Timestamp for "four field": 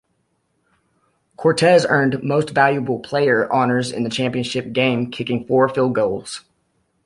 5.45-5.93